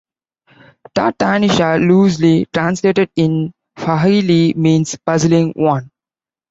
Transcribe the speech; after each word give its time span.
Ta-Tanisha 0.95 1.77
loosely 1.77 2.47
translated 2.51 3.11
in 3.15 3.53
Swahili 3.77 4.51
means 4.55 4.97
"Puzzling 5.05 5.51
One". 5.55 5.91